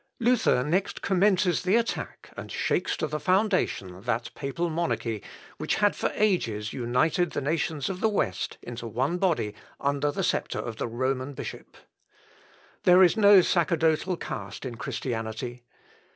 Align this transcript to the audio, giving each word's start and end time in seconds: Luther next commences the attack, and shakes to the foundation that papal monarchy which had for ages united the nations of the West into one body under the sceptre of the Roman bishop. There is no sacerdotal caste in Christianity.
Luther 0.19 0.63
next 0.63 1.03
commences 1.03 1.61
the 1.61 1.75
attack, 1.75 2.31
and 2.35 2.51
shakes 2.51 2.97
to 2.97 3.05
the 3.05 3.19
foundation 3.19 4.01
that 4.01 4.33
papal 4.33 4.67
monarchy 4.71 5.21
which 5.59 5.75
had 5.75 5.95
for 5.95 6.09
ages 6.15 6.73
united 6.73 7.33
the 7.33 7.39
nations 7.39 7.87
of 7.87 7.99
the 7.99 8.09
West 8.09 8.57
into 8.63 8.87
one 8.87 9.19
body 9.19 9.53
under 9.79 10.11
the 10.11 10.23
sceptre 10.23 10.57
of 10.57 10.77
the 10.77 10.87
Roman 10.87 11.35
bishop. 11.35 11.77
There 12.81 13.03
is 13.03 13.15
no 13.15 13.41
sacerdotal 13.41 14.17
caste 14.17 14.65
in 14.65 14.73
Christianity. 14.73 15.65